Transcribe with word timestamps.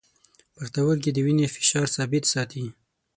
پښتورګي 0.55 1.11
د 1.13 1.17
وینې 1.25 1.47
فشار 1.55 1.87
ثابت 1.95 2.23
ساتي. 2.33 2.65